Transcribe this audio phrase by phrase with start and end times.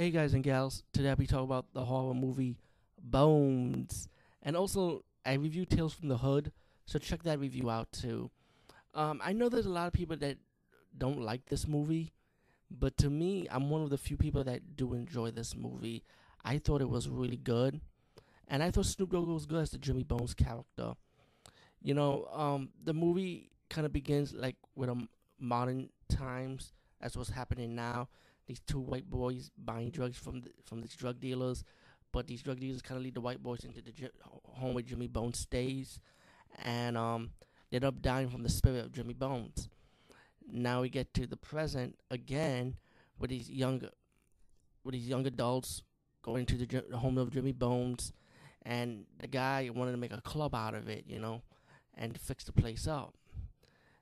[0.00, 2.56] Hey guys and gals, today we talk about the horror movie
[2.98, 4.08] Bones,
[4.42, 6.52] and also I review Tales from the Hood,
[6.86, 8.30] so check that review out too.
[8.94, 10.38] Um, I know there's a lot of people that
[10.96, 12.14] don't like this movie,
[12.70, 16.02] but to me, I'm one of the few people that do enjoy this movie.
[16.42, 17.82] I thought it was really good,
[18.48, 20.94] and I thought Snoop Dogg was good as the Jimmy Bones character.
[21.82, 24.96] You know, um, the movie kind of begins like with a
[25.38, 26.72] modern times
[27.02, 28.08] as what's happening now.
[28.50, 31.62] These two white boys buying drugs from the, from these drug dealers,
[32.10, 33.92] but these drug dealers kind of lead the white boys into the
[34.44, 36.00] home where Jimmy Bones stays,
[36.64, 37.30] and um,
[37.70, 39.68] they end up dying from the spirit of Jimmy Bones.
[40.50, 42.74] Now we get to the present again,
[43.20, 43.82] with these young,
[44.82, 45.84] with these young adults
[46.20, 48.12] going to the, the home of Jimmy Bones,
[48.62, 51.42] and the guy wanted to make a club out of it, you know,
[51.96, 53.14] and fix the place up.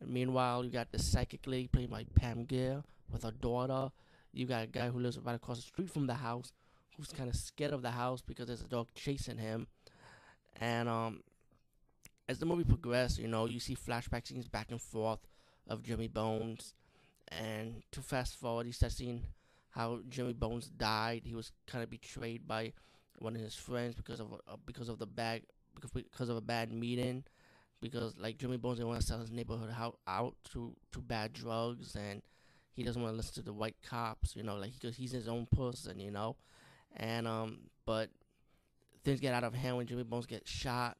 [0.00, 3.92] And meanwhile, you got the psychic lady played by Pam Grier with her daughter.
[4.32, 6.52] You got a guy who lives right across the street from the house
[6.96, 9.66] who's kind of scared of the house because there's a dog chasing him.
[10.60, 11.22] And um,
[12.28, 15.20] as the movie progresses, you know, you see flashback scenes back and forth
[15.68, 16.74] of Jimmy Bones.
[17.28, 19.22] And to fast forward, you start seeing
[19.70, 21.22] how Jimmy Bones died.
[21.24, 22.72] He was kind of betrayed by
[23.18, 25.42] one of his friends because of uh, because of the bad
[25.80, 27.24] because of a bad meeting
[27.80, 31.32] because like Jimmy Bones didn't want to sell his neighborhood out, out to to bad
[31.32, 32.22] drugs, and
[32.72, 34.36] he doesn't want to listen to the white cops.
[34.36, 35.98] You know, like because he's his own person.
[35.98, 36.36] You know,
[36.96, 38.10] and um, but
[39.04, 40.96] things get out of hand when Jimmy Bones gets shot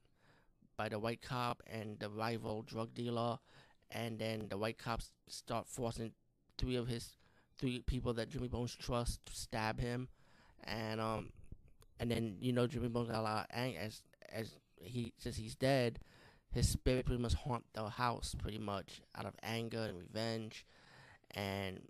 [0.77, 3.39] by the white cop and the rival drug dealer,
[3.91, 6.13] and then the white cops start forcing
[6.59, 7.17] three of his
[7.59, 10.09] three people that Jimmy Bones trusts to stab him,
[10.65, 11.31] and um,
[11.99, 15.37] and then you know Jimmy Bones got a lot of anger as as he since
[15.37, 15.99] he's dead
[16.53, 20.67] his spirit pretty much haunt the house pretty much out of anger and revenge
[21.35, 21.81] and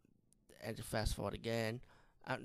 [0.62, 1.80] and fast forward again.
[2.26, 2.36] Uh,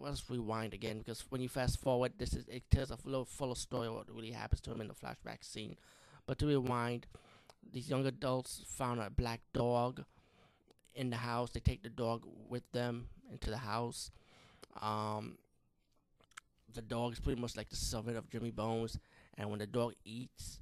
[0.00, 3.54] let's rewind again because when you fast forward this is it tells a little fuller
[3.54, 5.76] story of what really happens to him in the flashback scene.
[6.26, 7.06] But to rewind
[7.70, 10.04] these young adults found a black dog
[10.94, 11.50] in the house.
[11.50, 14.10] They take the dog with them into the house.
[14.80, 15.36] Um,
[16.74, 18.98] the dog is pretty much like the servant of Jimmy Bones
[19.36, 20.60] and when the dog eats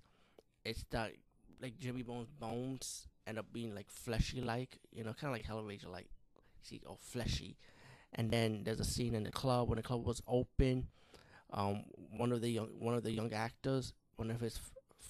[0.65, 1.13] it's that
[1.61, 5.91] like Jimmy Bones bones end up being like fleshy like, you know, kinda like Hellraiser
[5.91, 6.09] like
[6.63, 7.57] see all fleshy.
[8.15, 10.89] And then there's a scene in the club when the club was open.
[11.53, 11.85] Um,
[12.17, 14.59] one of the young one of the young actors, one of his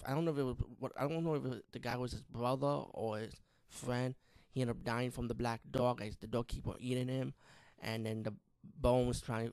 [0.06, 2.12] I don't know if it was what I don't know if it, the guy was
[2.12, 3.34] his brother or his
[3.68, 4.14] friend.
[4.50, 7.34] He ended up dying from the black dog as the dog keep on eating him,
[7.80, 8.32] and then the
[8.80, 9.52] bones trying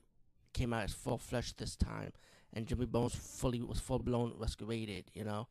[0.52, 2.12] came out as full flesh this time,
[2.52, 5.48] and Jimmy Bones fully was full blown restorated, you know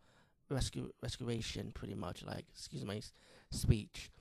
[0.54, 3.02] rescue restoration, pretty much like excuse my
[3.52, 4.12] speech.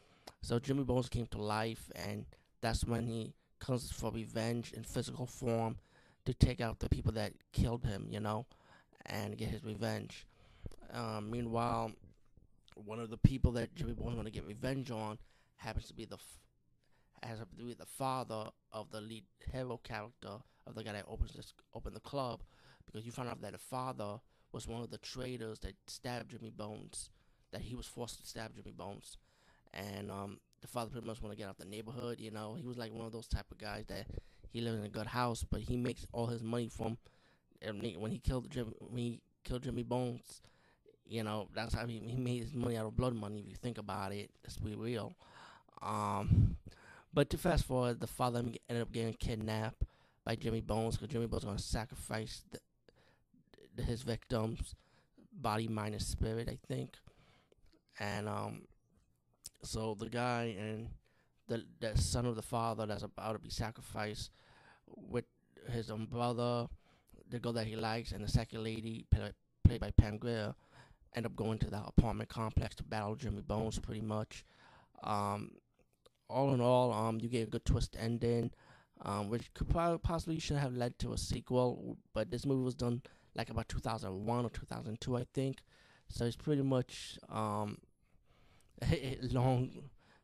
[0.41, 2.27] So Jimmy Bones came to life, and
[2.61, 5.77] that's when he comes for revenge in physical form
[6.25, 8.47] to take out the people that killed him, you know,
[9.07, 10.27] and get his revenge.
[10.93, 11.93] Um, meanwhile,
[12.75, 15.19] one of the people that Jimmy Bones want to get revenge on
[15.57, 20.39] happens to be the f- has to be the father of the lead hero character
[20.67, 22.41] of the guy that opens this open the club,
[22.87, 24.19] because you find out that the father
[24.53, 27.11] was one of the traitors that stabbed Jimmy Bones,
[27.53, 29.17] that he was forced to stab Jimmy Bones.
[29.73, 32.55] And um, the father pretty much want to get out of the neighborhood, you know.
[32.55, 34.07] He was like one of those type of guys that
[34.51, 36.99] he lived in a good house, but he makes all his money from
[37.99, 40.43] when he killed Jimmy, when he killed Jimmy Bones.
[41.07, 43.41] You know, that's how he, he made his money out of blood money.
[43.41, 45.15] If you think about it, let's be real.
[45.83, 46.57] Um,
[47.13, 49.85] but to fast forward, the father ended up getting kidnapped
[50.25, 52.59] by Jimmy Bones because Jimmy Bones was going to sacrifice the,
[53.83, 54.75] his victims,
[55.33, 56.95] body, mind, and spirit, I think.
[57.99, 58.63] And um,
[59.63, 60.89] so the guy and
[61.49, 64.31] the the son of the father that's about to be sacrificed
[64.87, 65.25] with
[65.71, 66.69] his own brother,
[67.29, 70.55] the girl that he likes, and the second lady played, by Pam Grier,
[71.15, 74.45] end up going to the apartment complex to battle Jimmy Bones, pretty much.
[75.03, 75.53] Um,
[76.29, 78.51] all in all, um, you get a good twist ending,
[79.03, 82.75] um, which could probably possibly should have led to a sequel, but this movie was
[82.75, 83.03] done
[83.35, 85.59] like about 2001 or 2002, I think.
[86.09, 87.79] So it's pretty much um,
[88.83, 89.71] a long,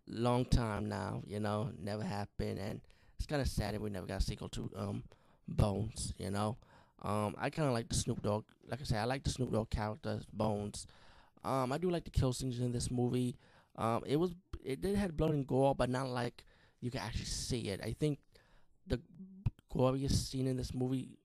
[0.06, 1.22] long time now.
[1.26, 2.80] You know, never happened, and
[3.16, 5.04] it's kind of sad that we never got a sequel to um,
[5.46, 6.12] Bones.
[6.18, 6.58] You know,
[7.02, 8.44] um, I kind of like the Snoop Dogg.
[8.68, 10.86] Like I said, I like the Snoop Dogg character Bones.
[11.44, 13.36] Um, I do like the kill scenes in this movie.
[13.76, 14.34] Um, it was
[14.64, 16.44] it did have blood and gore, but not like
[16.80, 17.80] you can actually see it.
[17.82, 18.18] I think
[18.86, 19.00] the
[19.74, 21.18] goriest scene in this movie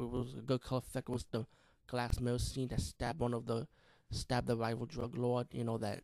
[0.00, 1.46] it was a good color effect was the
[1.86, 3.66] glass mirror scene that stabbed one of the
[4.10, 5.48] stabbed the rival drug lord.
[5.52, 6.02] You know that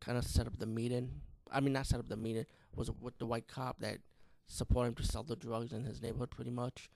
[0.00, 1.10] kind of set up the meeting.
[1.50, 2.46] I mean, not set up the meeting.
[2.74, 3.98] Was with the white cop that
[4.46, 6.30] supported him to sell the drugs in his neighborhood.
[6.30, 6.88] Pretty much,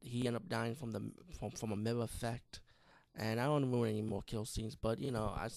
[0.00, 1.02] he ended up dying from the
[1.38, 2.60] from from a mirror effect.
[3.16, 5.48] And I don't ruin any more kill scenes, but you know, I,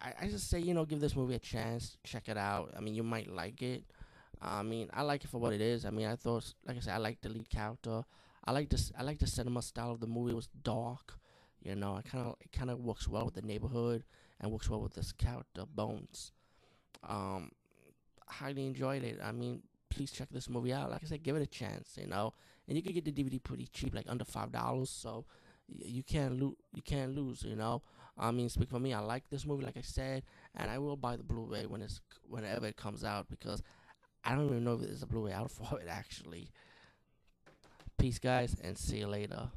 [0.00, 2.72] I, I just say you know give this movie a chance, check it out.
[2.76, 3.84] I mean, you might like it.
[4.40, 5.84] I mean, I like it for what it is.
[5.84, 8.04] I mean, I thought, like I said, I like the lead character.
[8.48, 8.90] I like this.
[8.98, 10.32] I like the cinema style of the movie.
[10.32, 11.18] It was dark.
[11.60, 14.04] You know, I kind of it kind of works well with the neighborhood
[14.40, 16.32] and works well with this character Bones.
[17.06, 17.50] Um,
[18.26, 19.20] highly enjoyed it.
[19.22, 20.90] I mean, please check this movie out.
[20.90, 21.98] Like I said, give it a chance.
[22.00, 22.32] You know,
[22.66, 24.88] and you can get the DVD pretty cheap, like under five dollars.
[24.88, 25.26] So
[25.68, 26.56] you can't lose.
[26.74, 27.42] You can't lose.
[27.42, 27.82] You know.
[28.16, 28.94] I mean, speak for me.
[28.94, 30.22] I like this movie, like I said,
[30.56, 33.62] and I will buy the Blu-ray when it's whenever it comes out because
[34.24, 36.48] I don't even know if there's a Blu-ray out for it actually.
[37.98, 39.48] Peace, guys, and see you later.